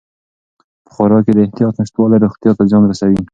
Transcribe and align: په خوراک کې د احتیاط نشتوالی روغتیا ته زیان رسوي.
په 0.85 0.89
خوراک 0.95 1.23
کې 1.25 1.33
د 1.35 1.39
احتیاط 1.45 1.73
نشتوالی 1.81 2.17
روغتیا 2.23 2.51
ته 2.57 2.63
زیان 2.69 2.83
رسوي. 2.91 3.21